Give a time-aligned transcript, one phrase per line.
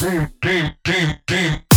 [0.00, 1.67] Game, game, game, game.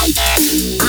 [0.00, 0.87] I'm